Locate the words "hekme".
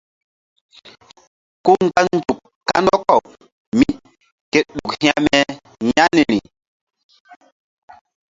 5.01-5.39